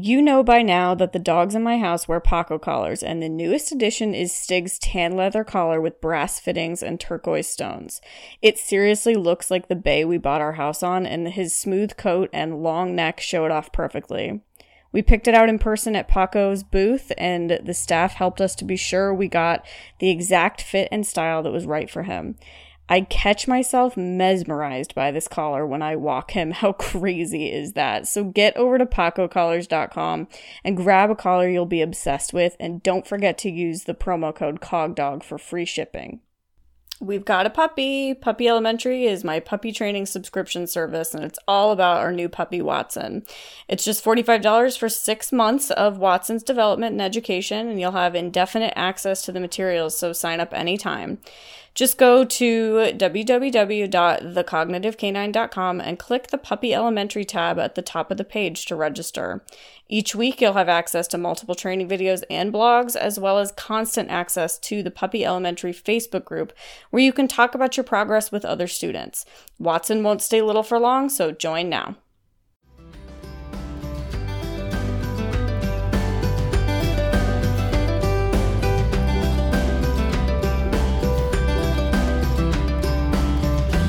[0.00, 3.28] You know by now that the dogs in my house wear Paco collars, and the
[3.28, 8.00] newest addition is Stig's tan leather collar with brass fittings and turquoise stones.
[8.40, 12.30] It seriously looks like the bay we bought our house on, and his smooth coat
[12.32, 14.40] and long neck show it off perfectly.
[14.92, 18.64] We picked it out in person at Paco's booth, and the staff helped us to
[18.64, 19.66] be sure we got
[19.98, 22.36] the exact fit and style that was right for him.
[22.88, 26.50] I catch myself mesmerized by this collar when I walk him.
[26.58, 28.06] How crazy is that?
[28.08, 30.28] So get over to pacocollars.com
[30.64, 34.34] and grab a collar you'll be obsessed with, and don't forget to use the promo
[34.34, 36.20] code COGDOG for free shipping.
[37.00, 38.12] We've got a puppy.
[38.12, 42.60] Puppy Elementary is my puppy training subscription service, and it's all about our new puppy,
[42.60, 43.24] Watson.
[43.68, 48.72] It's just $45 for six months of Watson's development and education, and you'll have indefinite
[48.74, 51.18] access to the materials, so sign up anytime.
[51.78, 58.24] Just go to www.thecognitivecanine.com and click the Puppy Elementary tab at the top of the
[58.24, 59.44] page to register.
[59.88, 64.10] Each week, you'll have access to multiple training videos and blogs, as well as constant
[64.10, 66.52] access to the Puppy Elementary Facebook group,
[66.90, 69.24] where you can talk about your progress with other students.
[69.58, 71.96] Watson won't stay little for long, so join now.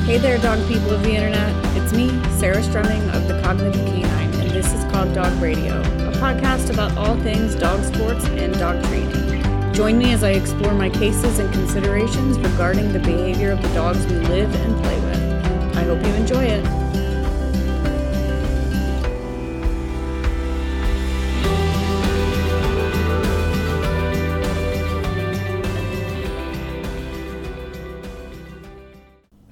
[0.10, 1.54] Hey there, dog people of the internet.
[1.78, 6.12] It's me, Sarah Strumming of The Cognitive Canine, and this is Cog Dog Radio, a
[6.14, 9.39] podcast about all things dog sports and dog training.
[9.74, 14.06] Join me as I explore my cases and considerations regarding the behavior of the dogs
[14.08, 15.78] we live and play with.
[15.78, 16.66] I hope you enjoy it.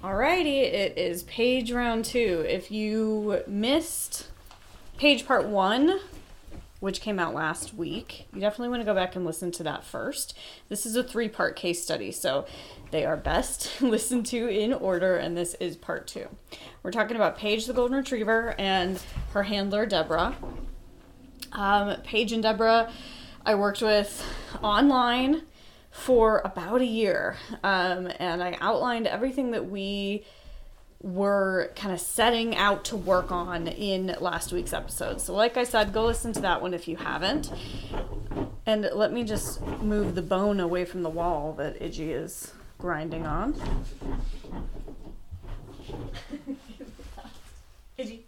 [0.03, 2.45] Alrighty, it is Paige round two.
[2.47, 4.27] If you missed
[4.97, 5.99] Paige part one,
[6.79, 9.83] which came out last week, you definitely want to go back and listen to that
[9.83, 10.37] first.
[10.69, 12.45] This is a three part case study, so
[12.91, 16.27] they are best listened to in order, and this is part two.
[16.83, 19.01] We're talking about Paige the Golden Retriever and
[19.33, 20.35] her handler, Deborah.
[21.51, 22.91] Um, Paige and Deborah,
[23.45, 24.23] I worked with
[24.61, 25.43] online
[25.97, 27.37] for about a year.
[27.63, 30.23] Um, and I outlined everything that we
[31.01, 35.21] were kind of setting out to work on in last week's episode.
[35.21, 37.51] So, like I said, go listen to that one if you haven't.
[38.65, 43.25] And let me just move the bone away from the wall that Iggy is grinding
[43.25, 43.53] on.
[47.99, 48.19] Iggy.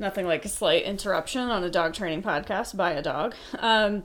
[0.00, 3.34] Nothing like a slight interruption on a dog training podcast by a dog.
[3.58, 4.04] Um,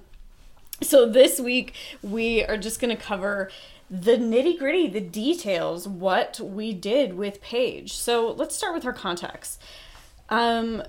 [0.81, 3.51] so this week we are just going to cover
[3.93, 7.93] the nitty gritty, the details, what we did with Paige.
[7.93, 9.61] So let's start with her context.
[10.29, 10.81] Um,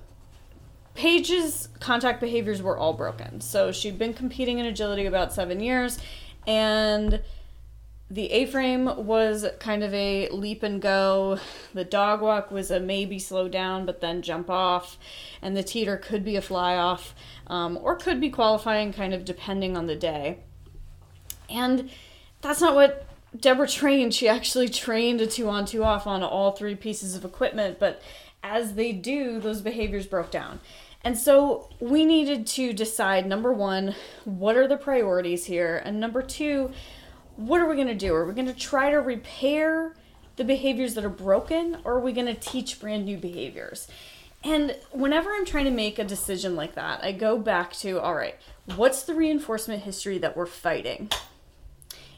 [0.94, 3.42] Paige's contact behaviors were all broken.
[3.42, 5.98] So she'd been competing in agility about seven years,
[6.46, 7.20] and
[8.10, 11.38] the A frame was kind of a leap and go.
[11.74, 14.96] The dog walk was a maybe slow down but then jump off,
[15.42, 17.14] and the teeter could be a fly off
[17.48, 20.38] um, or could be qualifying kind of depending on the day.
[21.50, 21.90] And
[22.44, 23.06] that's not what
[23.40, 24.14] Deborah trained.
[24.14, 28.02] She actually trained a two on two off on all three pieces of equipment, but
[28.42, 30.60] as they do, those behaviors broke down.
[31.02, 33.94] And so we needed to decide number one,
[34.24, 35.80] what are the priorities here?
[35.84, 36.70] And number two,
[37.36, 38.14] what are we going to do?
[38.14, 39.94] Are we going to try to repair
[40.36, 43.88] the behaviors that are broken or are we going to teach brand new behaviors?
[44.42, 48.14] And whenever I'm trying to make a decision like that, I go back to all
[48.14, 48.36] right,
[48.76, 51.10] what's the reinforcement history that we're fighting?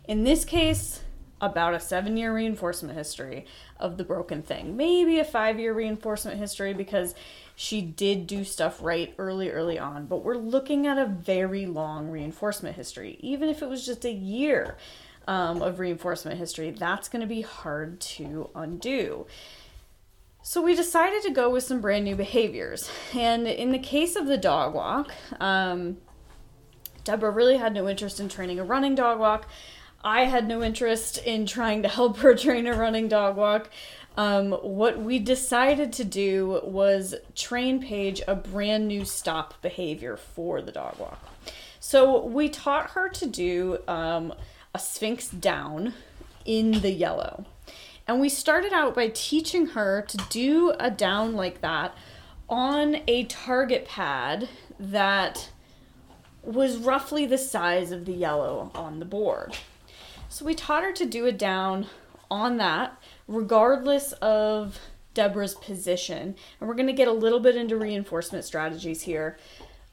[0.07, 1.01] In this case,
[1.41, 3.45] about a seven year reinforcement history
[3.79, 4.77] of the broken thing.
[4.77, 7.15] Maybe a five year reinforcement history because
[7.55, 10.07] she did do stuff right early, early on.
[10.07, 13.19] But we're looking at a very long reinforcement history.
[13.21, 14.77] Even if it was just a year
[15.29, 19.27] um, of reinforcement history, that's going to be hard to undo.
[20.43, 22.89] So we decided to go with some brand new behaviors.
[23.13, 25.97] And in the case of the dog walk, um,
[27.03, 29.49] Deborah really had no interest in training a running dog walk.
[30.07, 33.69] I had no interest in trying to help her train a running dog walk.
[34.17, 40.63] Um, what we decided to do was train Paige a brand new stop behavior for
[40.63, 41.19] the dog walk.
[41.81, 44.33] So we taught her to do um,
[44.73, 45.93] a sphinx down
[46.45, 47.45] in the yellow.
[48.07, 51.97] And we started out by teaching her to do a down like that
[52.49, 54.49] on a target pad
[54.79, 55.51] that
[56.45, 59.57] was roughly the size of the yellow on the board.
[60.29, 61.87] So we taught her to do a down
[62.31, 64.79] on that, regardless of
[65.15, 69.39] Deborah's position, and we're going to get a little bit into reinforcement strategies here.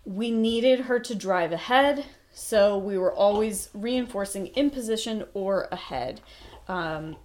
[0.05, 6.19] We needed her to drive ahead, so we were always reinforcing in position or ahead
[6.67, 7.15] um,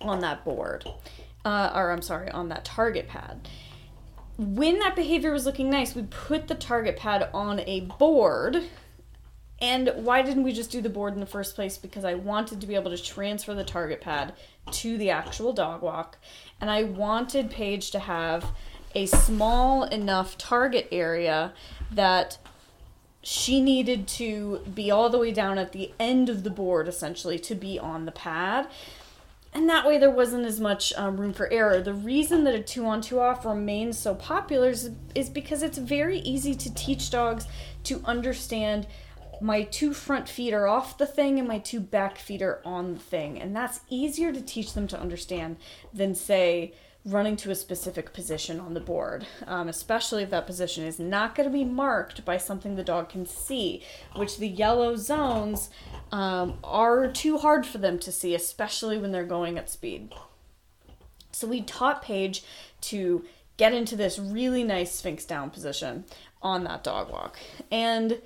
[0.00, 0.86] on that board,
[1.44, 3.48] uh, or I'm sorry, on that target pad.
[4.38, 8.62] When that behavior was looking nice, we put the target pad on a board
[9.60, 11.76] and why didn't we just do the board in the first place?
[11.76, 14.32] Because I wanted to be able to transfer the target pad
[14.72, 16.18] to the actual dog walk.
[16.60, 18.46] And I wanted Paige to have
[18.94, 21.52] a small enough target area
[21.90, 22.38] that
[23.22, 27.38] she needed to be all the way down at the end of the board, essentially,
[27.38, 28.66] to be on the pad.
[29.52, 31.82] And that way, there wasn't as much um, room for error.
[31.82, 35.76] The reason that a two on two off remains so popular is, is because it's
[35.76, 37.46] very easy to teach dogs
[37.84, 38.86] to understand
[39.40, 42.94] my two front feet are off the thing and my two back feet are on
[42.94, 43.40] the thing.
[43.40, 45.56] And that's easier to teach them to understand
[45.92, 50.84] than, say, running to a specific position on the board, um, especially if that position
[50.84, 53.82] is not going to be marked by something the dog can see,
[54.14, 55.70] which the yellow zones
[56.12, 60.12] um, are too hard for them to see, especially when they're going at speed.
[61.32, 62.44] So we taught Paige
[62.82, 63.24] to
[63.56, 66.04] get into this really nice sphinx down position
[66.42, 67.38] on that dog walk.
[67.70, 68.20] And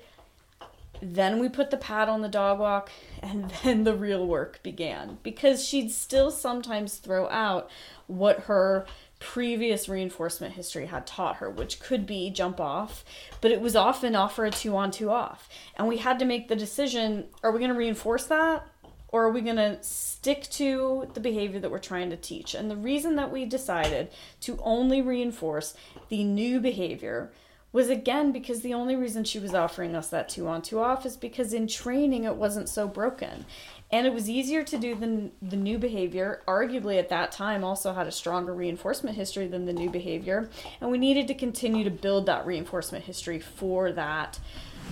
[1.13, 2.89] then we put the pad on the dog walk,
[3.21, 7.69] and then the real work began because she'd still sometimes throw out
[8.07, 8.85] what her
[9.19, 13.03] previous reinforcement history had taught her, which could be jump off,
[13.41, 15.49] but it was often offer a two on, two off.
[15.77, 18.67] And we had to make the decision are we going to reinforce that?
[19.09, 22.53] Or are we going to stick to the behavior that we're trying to teach?
[22.53, 24.09] And the reason that we decided
[24.41, 25.73] to only reinforce
[26.09, 27.31] the new behavior
[27.75, 31.05] was again because the only reason she was offering us that two on two off
[31.05, 33.45] is because in training it wasn't so broken.
[33.91, 36.41] And it was easier to do than the new behavior.
[36.47, 40.49] Arguably at that time also had a stronger reinforcement history than the new behavior.
[40.79, 44.39] And we needed to continue to build that reinforcement history for that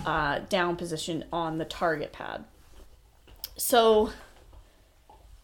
[0.05, 2.43] uh, down position on the target pad.
[3.55, 4.11] So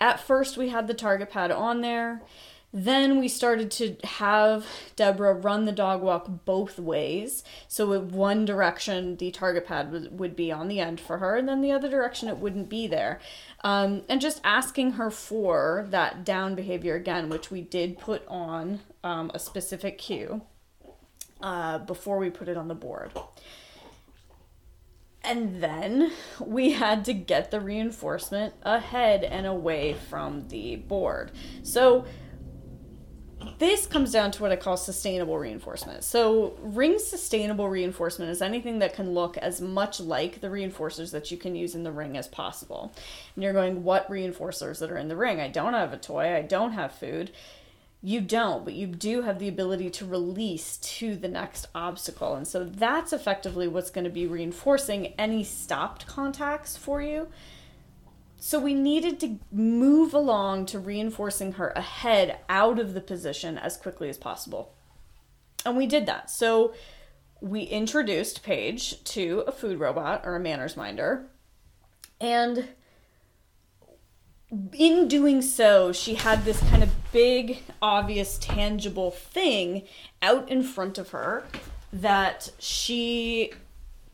[0.01, 2.21] at first we had the target pad on there
[2.71, 7.43] then we started to have Deborah run the dog walk both ways.
[7.67, 11.49] So, in one direction, the target pad would, be on the end for her, and
[11.49, 13.19] then the other direction, it wouldn't be there.
[13.63, 18.81] Um, and just asking her for that down behavior again, which we did put on
[19.03, 20.43] um, a specific cue
[21.41, 23.11] uh, before we put it on the board.
[25.23, 31.31] And then we had to get the reinforcement ahead and away from the board.
[31.63, 32.05] So,
[33.59, 36.03] this comes down to what I call sustainable reinforcement.
[36.05, 41.29] So, ring sustainable reinforcement is anything that can look as much like the reinforcers that
[41.29, 42.93] you can use in the ring as possible.
[43.35, 45.41] And you're going, what reinforcers that are in the ring?
[45.41, 47.31] I don't have a toy, I don't have food.
[48.01, 52.33] You don't, but you do have the ability to release to the next obstacle.
[52.35, 57.27] And so that's effectively what's going to be reinforcing any stopped contacts for you
[58.39, 63.77] so we needed to move along to reinforcing her ahead out of the position as
[63.77, 64.73] quickly as possible.
[65.65, 66.29] And we did that.
[66.29, 66.73] So
[67.41, 71.29] we introduced Paige to a food robot or a manners minder.
[72.21, 72.69] And
[74.73, 79.83] in doing so, she had this kind of big, obvious, tangible thing
[80.21, 81.45] out in front of her
[81.93, 83.51] that she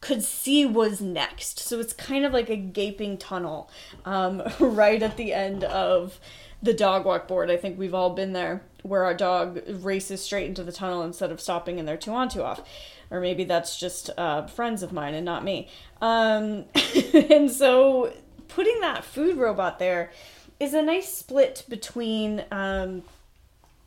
[0.06, 1.58] could see was next.
[1.58, 3.72] So it's kind of like a gaping tunnel
[4.06, 6.20] um, right at the end of
[6.62, 7.50] the dog walk board.
[7.50, 11.32] I think we've all been there where our dog races straight into the tunnel instead
[11.32, 12.62] of stopping in their two on two off.
[13.10, 15.70] Or maybe that's just uh, friends of mine and not me.
[16.02, 16.66] Um,
[17.30, 18.14] and so
[18.48, 20.12] putting that food robot there
[20.60, 23.02] is a nice split between um,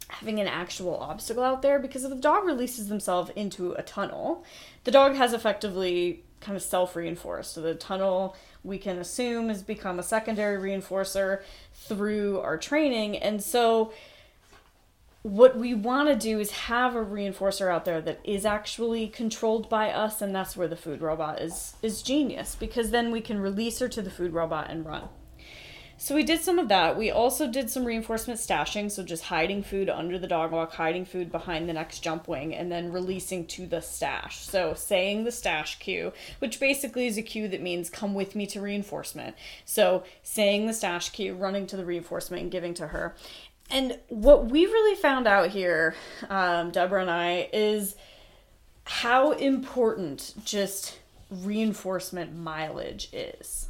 [0.09, 4.45] having an actual obstacle out there because if the dog releases themselves into a tunnel,
[4.85, 7.53] the dog has effectively kind of self reinforced.
[7.53, 11.43] So the tunnel we can assume has become a secondary reinforcer
[11.75, 13.17] through our training.
[13.17, 13.93] And so
[15.23, 19.69] what we want to do is have a reinforcer out there that is actually controlled
[19.69, 23.39] by us and that's where the food robot is is genius because then we can
[23.39, 25.09] release her to the food robot and run.
[26.01, 26.97] So we did some of that.
[26.97, 31.05] We also did some reinforcement stashing, so just hiding food under the dog walk, hiding
[31.05, 34.39] food behind the next jump wing, and then releasing to the stash.
[34.39, 38.47] So saying the stash cue, which basically is a cue that means come with me
[38.47, 39.35] to reinforcement.
[39.65, 43.17] So saying the stash cue, running to the reinforcement, and giving to her.
[43.69, 45.97] And what we really found out here,
[46.31, 47.97] um, Deborah and I, is
[48.85, 53.69] how important just reinforcement mileage is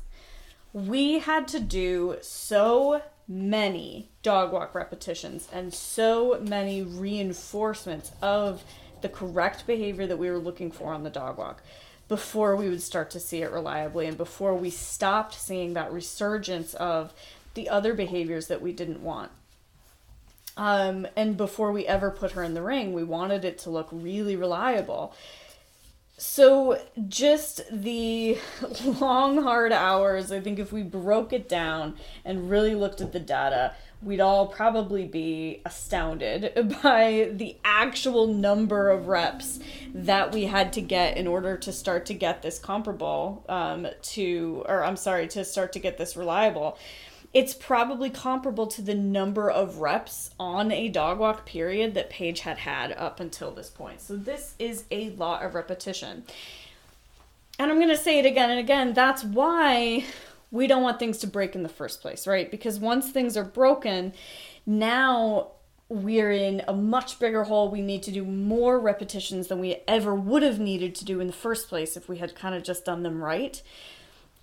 [0.73, 8.65] we had to do so many dog walk repetitions and so many reinforcements of
[9.01, 11.63] the correct behavior that we were looking for on the dog walk
[12.09, 16.73] before we would start to see it reliably and before we stopped seeing that resurgence
[16.75, 17.13] of
[17.55, 19.31] the other behaviors that we didn't want.
[20.57, 23.89] Um, and before we ever put her in the ring, we wanted it to look
[23.93, 25.15] really reliable.
[26.21, 28.39] So, just the
[28.85, 31.95] long, hard hours, I think if we broke it down
[32.25, 38.91] and really looked at the data, we'd all probably be astounded by the actual number
[38.91, 39.61] of reps
[39.95, 44.65] that we had to get in order to start to get this comparable um, to,
[44.69, 46.79] or I'm sorry, to start to get this reliable.
[47.39, 52.41] It's probably comparable to the number of reps on a dog walk period that Paige
[52.41, 54.01] had had up until this point.
[54.01, 56.25] So this is a lot of repetition.
[57.57, 58.93] And I'm going to say it again and again.
[58.93, 60.05] That's why
[60.51, 62.51] we don't want things to break in the first place, right?
[62.51, 64.15] Because once things are broken,
[64.67, 65.53] now
[65.89, 67.71] we're in a much bigger hole.
[67.71, 71.29] We need to do more repetitions than we ever would have needed to do in
[71.29, 73.63] the first place if we had kind of just done them right.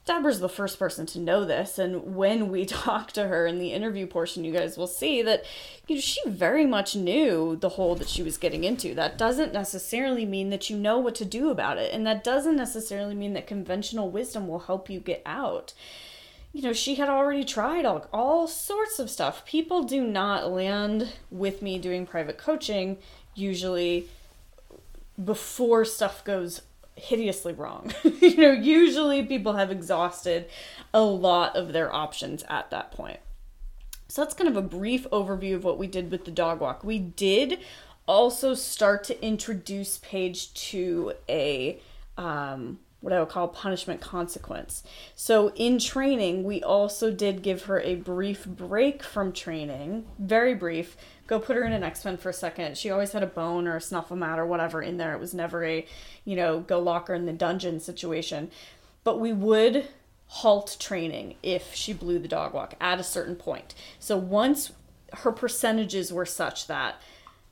[0.06, 3.74] Deborah's the first person to know this, and when we talk to her in the
[3.74, 5.44] interview portion, you guys will see that
[5.88, 8.94] you know she very much knew the hole that she was getting into.
[8.94, 12.56] That doesn't necessarily mean that you know what to do about it, and that doesn't
[12.56, 15.74] necessarily mean that conventional wisdom will help you get out.
[16.54, 19.46] You know, she had already tried all, all sorts of stuff.
[19.46, 22.98] People do not land with me doing private coaching
[23.34, 24.08] usually
[25.24, 26.62] before stuff goes
[26.96, 27.94] hideously wrong.
[28.04, 30.50] you know, usually people have exhausted
[30.94, 33.20] a lot of their options at that point.
[34.08, 36.84] So that's kind of a brief overview of what we did with the dog walk.
[36.84, 37.60] We did
[38.08, 41.82] also start to introduce Paige to a
[42.18, 44.82] um, what I would call punishment consequence.
[45.14, 50.98] So in training, we also did give her a brief break from training, very brief,
[51.28, 52.80] go put her in an ex-pen for a second.
[52.80, 55.14] She always had a bone or a snuffle-mat or whatever in there.
[55.14, 55.86] It was never a,
[56.24, 58.50] you know, go lock her in the dungeon situation.
[59.04, 59.88] But we would
[60.26, 63.76] halt training if she blew the dog walk at a certain point.
[64.00, 64.72] So once
[65.14, 67.00] her percentages were such that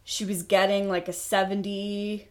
[0.04, 2.26] she was getting like a 70%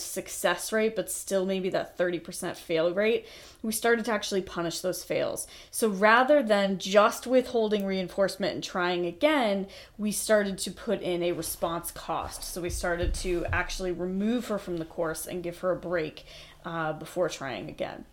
[0.00, 3.26] success rate, but still maybe that 30% fail rate,
[3.62, 5.46] we started to actually punish those fails.
[5.70, 11.32] So rather than just withholding reinforcement and trying again, we started to put in a
[11.32, 12.44] response cost.
[12.44, 16.26] So we started to actually remove her from the course and give her a break
[16.64, 18.04] uh, before trying again.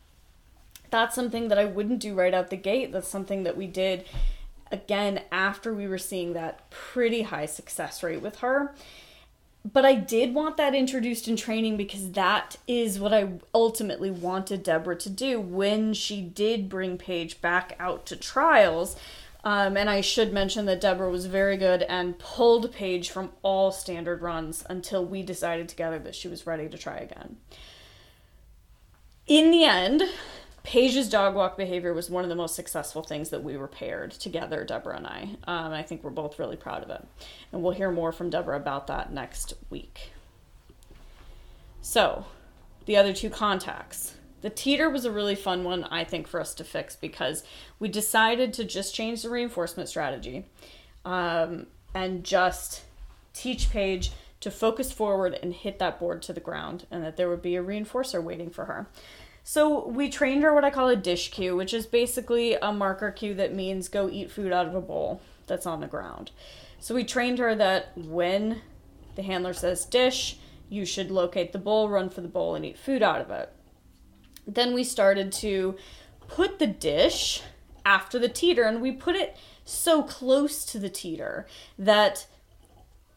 [0.90, 2.92] That's something that I wouldn't do right out the gate.
[2.94, 4.06] That's something that we did
[4.72, 8.74] again after we were seeing that pretty high success rate with her.
[9.74, 14.62] But I did want that introduced in training because that is what I ultimately wanted
[14.62, 18.96] Deborah to do when she did bring Paige back out to trials.
[19.44, 23.72] Um, and I should mention that Deborah was very good and pulled Paige from all
[23.72, 27.38] standard runs until we decided together that she was ready to try again.
[29.26, 30.04] In the end,
[30.66, 34.64] Paige's dog walk behavior was one of the most successful things that we repaired together,
[34.64, 35.30] Deborah and I.
[35.46, 37.06] Um, I think we're both really proud of it.
[37.52, 40.12] And we'll hear more from Deborah about that next week.
[41.82, 42.26] So,
[42.88, 44.16] the other two contacts.
[44.42, 47.44] The teeter was a really fun one, I think, for us to fix because
[47.78, 50.46] we decided to just change the reinforcement strategy
[51.06, 52.82] um, and just
[53.34, 57.30] teach Paige to focus forward and hit that board to the ground, and that there
[57.30, 58.88] would be a reinforcer waiting for her.
[59.48, 63.12] So we trained her what I call a dish cue, which is basically a marker
[63.12, 66.32] cue that means go eat food out of a bowl that's on the ground.
[66.80, 68.64] So we trained her that when
[69.14, 72.80] the handler says dish, you should locate the bowl, run for the bowl, and eat
[72.80, 73.54] food out of it.
[74.48, 75.76] Then we started to
[76.28, 77.44] put the dish
[77.86, 81.46] after the teeter, and we put it so close to the teeter
[81.78, 82.26] that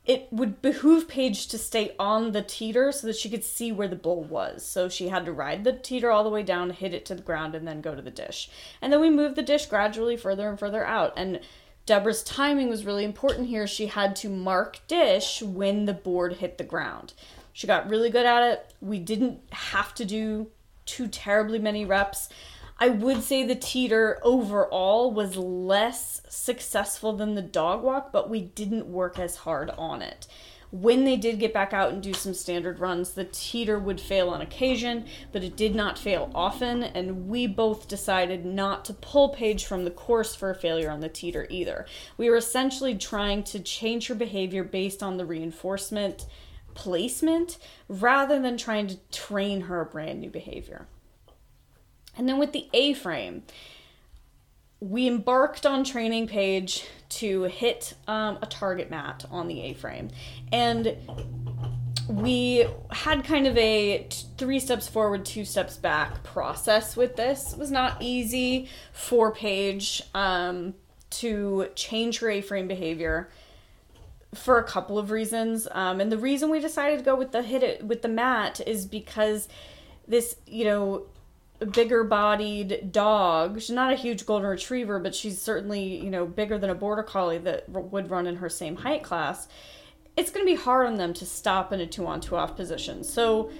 [0.08, 3.86] it would behoove Paige to stay on the teeter so that she could see where
[3.86, 4.64] the bowl was.
[4.64, 7.22] So she had to ride the teeter all the way down, hit it to the
[7.22, 8.50] ground, and then go to the dish.
[8.80, 11.12] And then we moved the dish gradually further and further out.
[11.14, 11.40] And
[11.84, 13.66] Deborah's timing was really important here.
[13.66, 17.12] She had to mark dish when the board hit the ground.
[17.52, 18.74] She got really good at it.
[18.80, 20.46] We didn't have to do
[20.86, 22.30] too terribly many reps.
[22.80, 28.40] I would say the teeter overall was less successful than the dog walk, but we
[28.40, 30.28] didn't work as hard on it.
[30.70, 34.28] When they did get back out and do some standard runs, the teeter would fail
[34.28, 39.30] on occasion, but it did not fail often, and we both decided not to pull
[39.30, 41.84] Paige from the course for a failure on the teeter either.
[42.16, 46.26] We were essentially trying to change her behavior based on the reinforcement
[46.74, 47.58] placement
[47.88, 50.86] rather than trying to train her a brand new behavior.
[52.18, 53.44] And then with the A frame,
[54.80, 60.10] we embarked on training Paige to hit um, a target mat on the A frame.
[60.52, 60.96] And
[62.08, 67.52] we had kind of a three steps forward, two steps back process with this.
[67.52, 70.74] It was not easy for Paige um,
[71.10, 73.30] to change her A frame behavior
[74.34, 75.68] for a couple of reasons.
[75.70, 78.60] Um, and the reason we decided to go with the hit it with the mat
[78.66, 79.48] is because
[80.06, 81.06] this, you know,
[81.66, 83.60] bigger bodied dog.
[83.60, 87.02] She's not a huge golden retriever, but she's certainly, you know, bigger than a border
[87.02, 89.48] collie that r- would run in her same height class
[90.18, 92.56] it's going to be hard on them to stop in a two on two off
[92.56, 93.04] position.
[93.04, 93.52] So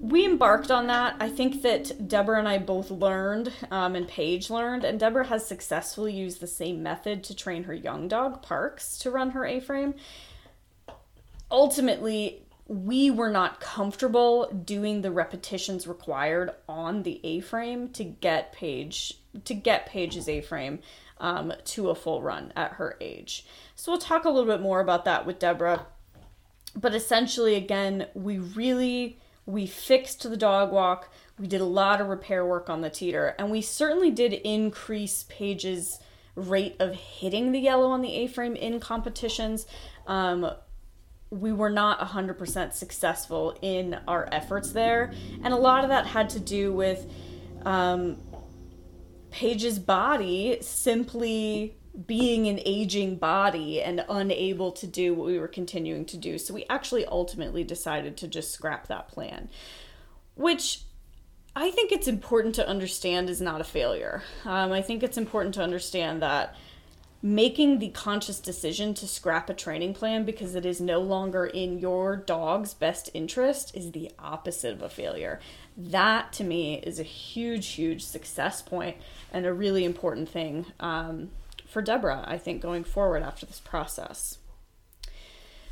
[0.00, 1.16] we embarked on that.
[1.18, 5.44] I think that Deborah and I both learned, um, and Paige learned, and Deborah has
[5.44, 9.58] successfully used the same method to train her young dog, Parks, to run her A
[9.58, 9.94] frame.
[11.50, 18.52] Ultimately, we were not comfortable doing the repetitions required on the A frame to get
[18.52, 20.80] Paige to get Paige's A frame
[21.18, 23.46] um, to a full run at her age.
[23.74, 25.86] So we'll talk a little bit more about that with Deborah.
[26.74, 31.12] But essentially again we really we fixed the dog walk.
[31.38, 33.36] We did a lot of repair work on the teeter.
[33.38, 36.00] And we certainly did increase Paige's
[36.34, 39.66] rate of hitting the yellow on the a-frame in competitions.
[40.06, 40.50] Um,
[41.30, 46.30] we were not 100% successful in our efforts there and a lot of that had
[46.30, 47.10] to do with
[47.64, 48.16] um,
[49.30, 56.04] Paige's body simply being an aging body and unable to do what we were continuing
[56.04, 56.38] to do.
[56.38, 59.48] So we actually ultimately decided to just scrap that plan,
[60.34, 60.82] which
[61.54, 64.22] I think it's important to understand is not a failure.
[64.44, 66.54] Um, I think it's important to understand that
[67.22, 71.78] making the conscious decision to scrap a training plan because it is no longer in
[71.78, 75.40] your dog's best interest is the opposite of a failure.
[75.76, 78.96] That to me is a huge, huge success point
[79.32, 81.30] and a really important thing um,
[81.66, 84.38] for Deborah, I think, going forward after this process.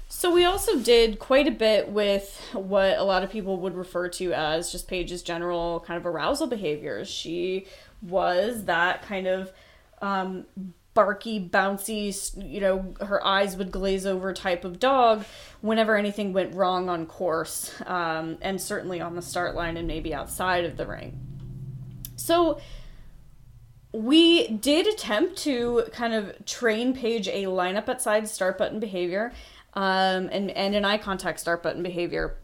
[0.08, 4.08] So we also did quite a bit with what a lot of people would refer
[4.10, 7.08] to as just Paige's general kind of arousal behaviors.
[7.08, 7.66] She
[8.02, 9.52] was that kind of
[10.00, 10.46] um,
[10.94, 12.14] barky, bouncy,
[12.48, 15.24] you know, her eyes would glaze over type of dog
[15.60, 20.14] whenever anything went wrong on course, um, and certainly on the start line and maybe
[20.14, 21.18] outside of the ring.
[22.16, 22.60] So
[23.92, 29.32] we did attempt to kind of train Paige a lineup at side start button behavior
[29.74, 32.38] um, and, and an eye contact start button behavior.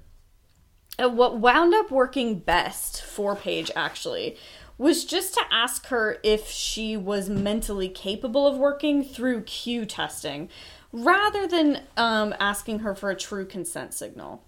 [0.99, 4.37] And what wound up working best for Paige actually
[4.81, 10.49] was just to ask her if she was mentally capable of working through cue testing
[10.91, 14.43] rather than um, asking her for a true consent signal.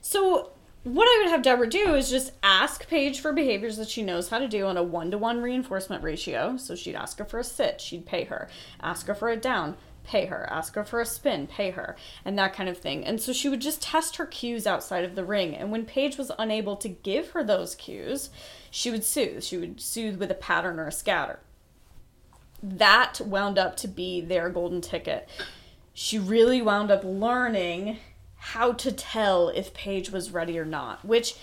[0.00, 0.50] So
[0.82, 4.30] what I would have Deborah do is just ask Paige for behaviors that she knows
[4.30, 6.56] how to do on a one to one reinforcement ratio.
[6.56, 8.48] So she'd ask her for a sit, she'd pay her.
[8.80, 9.76] Ask her for a down,
[10.10, 10.48] pay her.
[10.50, 11.94] Ask her for a spin, pay her,
[12.24, 13.04] and that kind of thing.
[13.04, 15.54] And so she would just test her cues outside of the ring.
[15.54, 18.30] And when Paige was unable to give her those cues,
[18.70, 19.44] she would soothe.
[19.44, 21.38] She would soothe with a pattern or a scatter.
[22.60, 25.28] That wound up to be their golden ticket.
[25.94, 27.98] She really wound up learning
[28.36, 31.36] how to tell if Paige was ready or not, which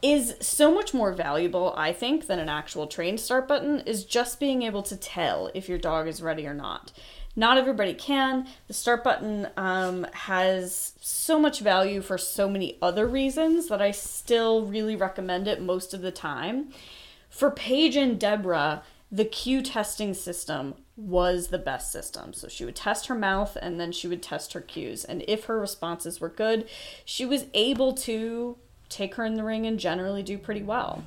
[0.00, 4.38] is so much more valuable, I think, than an actual train start button, is just
[4.38, 6.92] being able to tell if your dog is ready or not.
[7.38, 8.48] Not everybody can.
[8.66, 13.92] The start button um, has so much value for so many other reasons that I
[13.92, 16.70] still really recommend it most of the time.
[17.30, 22.32] For Paige and Deborah, the cue testing system was the best system.
[22.32, 25.04] So she would test her mouth and then she would test her cues.
[25.04, 26.68] And if her responses were good,
[27.04, 31.04] she was able to take her in the ring and generally do pretty well.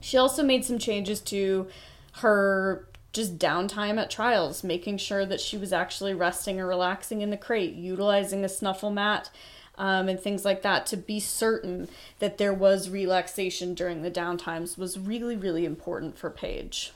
[0.00, 1.68] She also made some changes to
[2.16, 7.30] her just downtime at trials, making sure that she was actually resting or relaxing in
[7.30, 9.30] the crate, utilizing a snuffle mat.
[9.78, 14.76] Um, and things like that to be certain that there was relaxation during the downtimes
[14.76, 16.92] was really, really important for Paige.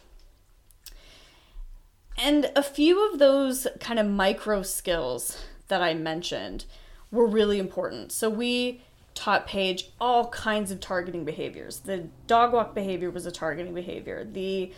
[2.18, 6.66] And a few of those kind of micro skills that I mentioned
[7.10, 8.12] were really important.
[8.12, 8.82] So we
[9.14, 11.80] taught Paige all kinds of targeting behaviors.
[11.80, 14.24] The dog walk behavior was a targeting behavior.
[14.30, 14.72] The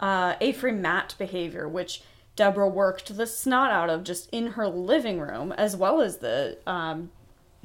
[0.00, 2.02] uh, A-frame mat behavior, which
[2.36, 6.58] Deborah worked the snot out of just in her living room, as well as the
[6.66, 7.10] um,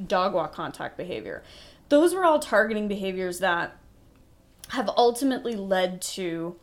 [0.06, 1.44] dog walk contact behavior.
[1.90, 3.78] Those were all targeting behaviors that
[4.70, 6.56] have ultimately led to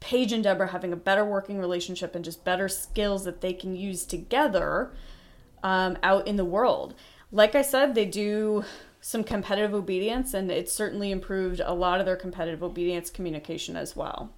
[0.00, 3.76] Paige and Deborah having a better working relationship and just better skills that they can
[3.76, 4.90] use together
[5.62, 6.94] um, out in the world.
[7.30, 8.64] Like I said, they do
[9.00, 13.94] some competitive obedience, and it certainly improved a lot of their competitive obedience communication as
[13.94, 14.32] well.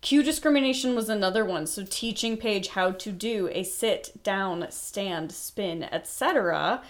[0.00, 1.66] Cue discrimination was another one.
[1.66, 6.82] So teaching Paige how to do a sit, down, stand, spin, etc.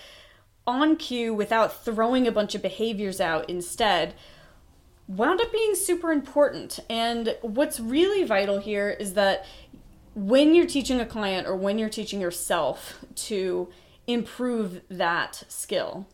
[0.66, 4.14] on cue without throwing a bunch of behaviors out instead
[5.08, 6.78] wound up being super important.
[6.88, 9.44] And what's really vital here is that
[10.14, 13.68] when you're teaching a client or when you're teaching yourself to
[14.06, 16.06] improve that skill,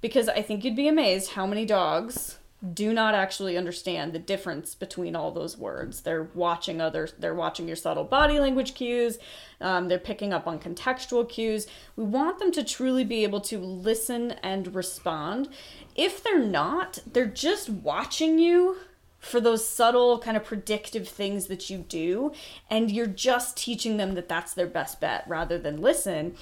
[0.00, 2.39] because I think you'd be amazed how many dogs
[2.74, 6.02] do not actually understand the difference between all those words.
[6.02, 9.18] They're watching others, they're watching your subtle body language cues,
[9.60, 11.66] um, they're picking up on contextual cues.
[11.96, 15.48] We want them to truly be able to listen and respond.
[15.96, 18.76] If they're not, they're just watching you
[19.20, 22.32] for those subtle kind of predictive things that you do
[22.70, 26.34] and you're just teaching them that that's their best bet rather than listen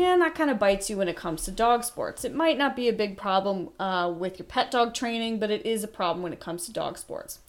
[0.00, 2.24] yeah, and that kind of bites you when it comes to dog sports.
[2.24, 5.64] It might not be a big problem uh, with your pet dog training, but it
[5.64, 7.40] is a problem when it comes to dog sports.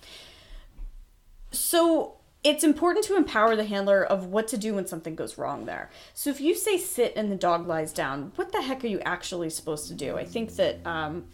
[1.52, 5.66] So it's important to empower the handler of what to do when something goes wrong
[5.66, 5.90] there.
[6.14, 9.00] So if you say sit and the dog lies down, what the heck are you
[9.02, 10.18] actually supposed to do?
[10.18, 11.26] I think that um,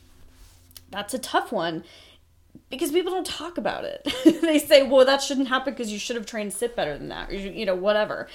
[0.89, 1.83] that's a tough one
[2.69, 4.07] because people don't talk about it.
[4.41, 7.29] they say, well, that shouldn't happen because you should have trained sit better than that,
[7.29, 8.27] or you know, whatever.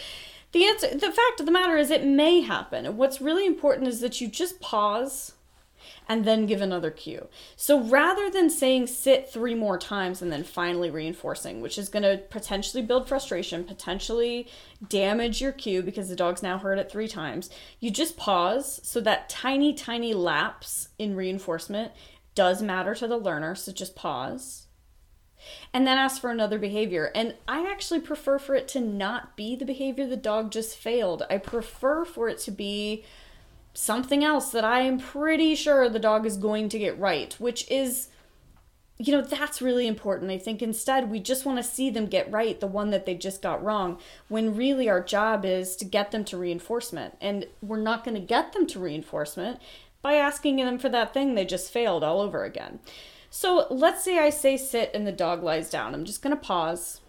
[0.53, 2.97] The answer, the fact of the matter is, it may happen.
[2.97, 5.33] What's really important is that you just pause
[6.09, 7.29] and then give another cue.
[7.55, 12.03] So rather than saying sit three more times and then finally reinforcing, which is going
[12.03, 14.49] to potentially build frustration, potentially
[14.89, 18.81] damage your cue because the dog's now heard it three times, you just pause.
[18.83, 21.93] So that tiny, tiny lapse in reinforcement
[22.35, 23.55] does matter to the learner.
[23.55, 24.68] So just pause
[25.73, 27.11] and then ask for another behavior.
[27.15, 31.25] And I actually prefer for it to not be the behavior the dog just failed.
[31.31, 33.05] I prefer for it to be
[33.75, 37.71] something else that I am pretty sure the dog is going to get right, which
[37.71, 38.09] is
[39.01, 40.31] you know, that's really important.
[40.31, 43.15] I think instead we just want to see them get right the one that they
[43.15, 47.17] just got wrong, when really our job is to get them to reinforcement.
[47.21, 49.61] And we're not going to get them to reinforcement
[50.03, 52.81] by asking them for that thing they just failed all over again.
[53.31, 55.95] So let's say I say sit and the dog lies down.
[55.95, 57.01] I'm just going to pause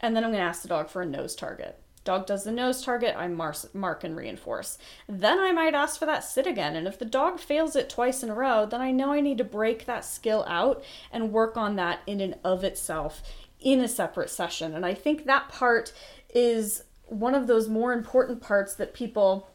[0.00, 1.78] and then I'm going to ask the dog for a nose target.
[2.04, 4.78] Dog does the nose target, I mark, mark and reinforce.
[5.08, 6.74] Then I might ask for that sit again.
[6.74, 9.38] And if the dog fails it twice in a row, then I know I need
[9.38, 13.22] to break that skill out and work on that in and of itself
[13.60, 14.74] in a separate session.
[14.74, 15.92] And I think that part
[16.32, 19.50] is one of those more important parts that people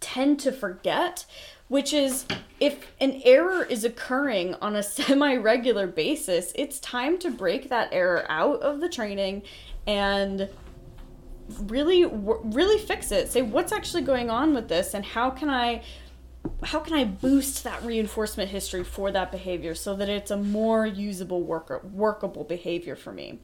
[0.00, 1.24] tend to forget
[1.68, 2.26] which is
[2.60, 7.88] if an error is occurring on a semi regular basis, it's time to break that
[7.92, 9.42] error out of the training
[9.86, 10.48] and
[11.62, 13.30] really really fix it.
[13.30, 15.82] Say what's actually going on with this and how can I
[16.62, 20.86] how can I boost that reinforcement history for that behavior so that it's a more
[20.86, 23.40] usable worker workable behavior for me.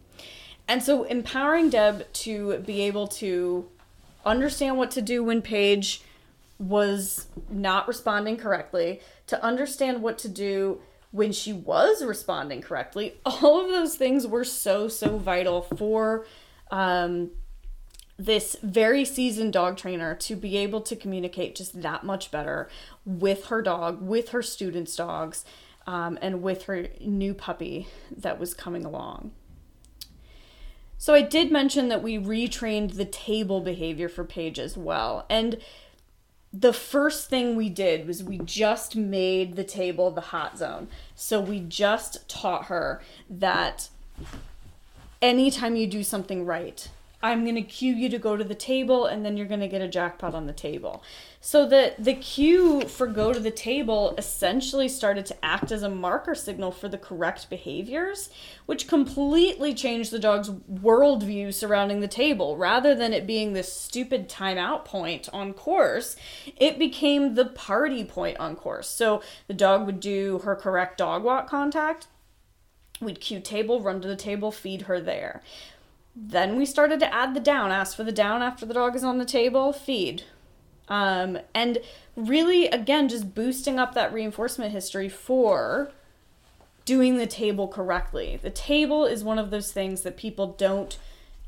[0.67, 3.69] And so empowering Deb to be able to
[4.25, 6.03] understand what to do when Paige
[6.59, 13.15] was not responding correctly, to understand what to do when she was responding correctly.
[13.25, 16.27] All of those things were so, so vital for
[16.71, 17.31] um,
[18.19, 22.69] this very seasoned dog trainer to be able to communicate just that much better
[23.05, 25.45] with her dog, with her students' dogs,
[25.87, 29.33] um, and with her new puppy that was coming along.
[30.97, 35.27] So I did mention that we retrained the table behavior for Paige as well.
[35.29, 35.59] And
[36.57, 40.87] the first thing we did was we just made the table the hot zone.
[41.17, 43.89] So we just taught her that
[45.21, 46.89] anytime you do something right,
[47.25, 49.67] I'm going to cue you to go to the table and then you're going to
[49.67, 51.03] get a jackpot on the table.
[51.41, 55.89] So the the cue for go to the table essentially started to act as a
[55.89, 58.29] marker signal for the correct behaviors,
[58.67, 62.59] which completely changed the dog's worldview surrounding the table.
[62.59, 66.17] Rather than it being this stupid timeout point on course,
[66.59, 68.91] it became the party point on course.
[68.91, 72.07] So the dog would do her correct dog walk contact,
[73.01, 75.43] we'd cue table, run to the table, feed her there.
[76.17, 79.05] Then we started to add the down, ask for the down after the dog is
[79.05, 80.23] on the table, feed.
[80.89, 81.79] Um, and
[82.15, 85.91] really, again, just boosting up that reinforcement history for
[86.85, 88.39] doing the table correctly.
[88.41, 90.99] The table is one of those things that people don't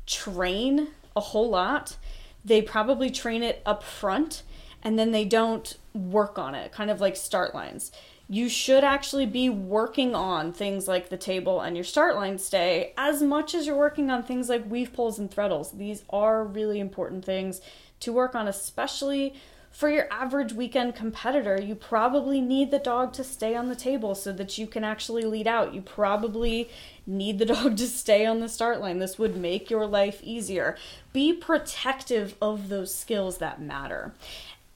[0.05, 1.95] train a whole lot.
[2.43, 4.43] They probably train it up front
[4.83, 7.91] and then they don't work on it, kind of like start lines
[8.29, 12.93] you should actually be working on things like the table and your start line stay
[12.97, 15.71] as much as you're working on things like weave poles and threadles.
[15.71, 17.61] These are really important things
[18.01, 19.33] to work on, especially
[19.69, 24.15] For your average weekend competitor, you probably need the dog to stay on the table
[24.15, 25.75] so that you can actually lead out.
[25.75, 26.69] You probably
[27.05, 28.97] need the dog to stay on the start line.
[28.97, 30.75] This would make your life easier.
[31.13, 34.13] Be protective of those skills that matter.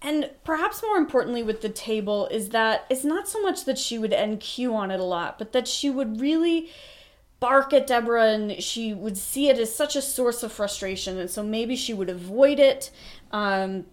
[0.01, 3.99] And perhaps more importantly with the table is that it's not so much that she
[3.99, 6.69] would NQ on it a lot, but that she would really
[7.39, 11.17] bark at Deborah and she would see it as such a source of frustration.
[11.17, 12.89] And so maybe she would avoid it.
[13.31, 13.85] Um,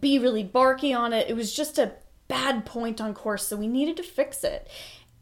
[0.00, 1.28] be really barky on it.
[1.28, 1.92] It was just a
[2.28, 4.68] bad point on course, so we needed to fix it.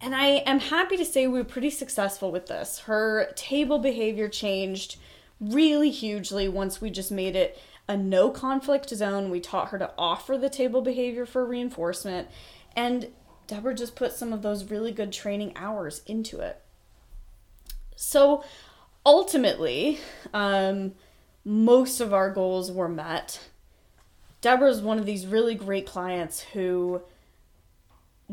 [0.00, 2.80] And I am happy to say we were pretty successful with this.
[2.80, 4.98] Her table behavior changed
[5.40, 9.30] really hugely once we just made it a no conflict zone.
[9.30, 12.28] We taught her to offer the table behavior for reinforcement,
[12.74, 13.08] and
[13.46, 16.60] Deborah just put some of those really good training hours into it.
[17.94, 18.44] So
[19.04, 19.98] ultimately,
[20.34, 20.94] um,
[21.44, 23.40] most of our goals were met.
[24.40, 27.02] Deborah's one of these really great clients who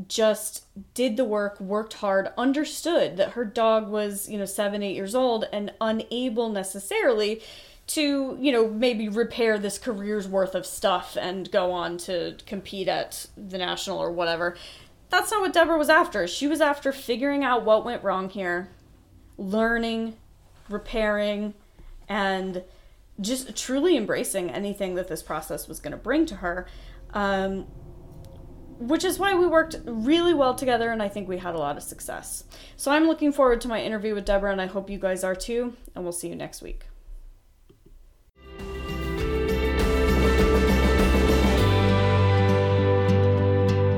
[0.08, 4.96] just did the work, worked hard, understood that her dog was, you know, seven, eight
[4.96, 7.42] years old and unable necessarily
[7.88, 12.88] to, you know, maybe repair this career's worth of stuff and go on to compete
[12.88, 14.56] at the national or whatever.
[15.10, 16.28] That's not what Deborah was after.
[16.28, 18.70] She was after figuring out what went wrong here,
[19.38, 20.16] learning,
[20.70, 21.54] repairing,
[22.08, 22.64] and
[23.22, 26.68] just truly embracing anything that this process was going to bring to her.
[27.14, 27.68] Um,
[28.80, 31.78] which is why we worked really well together and I think we had a lot
[31.78, 32.44] of success.
[32.76, 35.36] So I'm looking forward to my interview with Deborah and I hope you guys are
[35.36, 36.88] too, and we'll see you next week.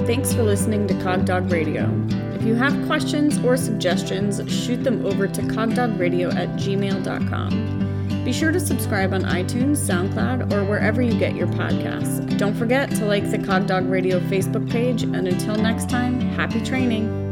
[0.06, 1.89] Thanks for listening to Cogdog Radio.
[2.36, 8.24] If you have questions or suggestions, shoot them over to cogdogradio at gmail.com.
[8.24, 12.38] Be sure to subscribe on iTunes, SoundCloud, or wherever you get your podcasts.
[12.38, 17.25] Don't forget to like the Cogdog Radio Facebook page, and until next time, happy training!